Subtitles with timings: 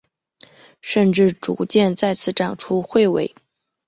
[0.81, 3.35] 甚至逐渐再次长出彗尾。